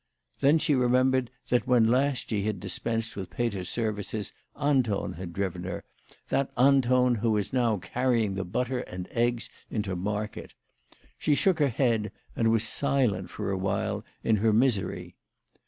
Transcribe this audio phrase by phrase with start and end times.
[0.39, 5.63] Then she remembered that when last she had dispensed with Peter's services Anton had driven
[5.65, 5.83] her,
[6.29, 10.55] that Anton who was now car rying the butter and eggs into market.
[11.19, 15.13] She shook her head, and was silent for a while in her misery.